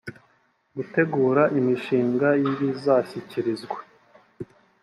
gutegura 0.75 1.43
imishinga 1.59 2.27
y 2.43 2.45
ibizashyikirizwa 2.51 3.77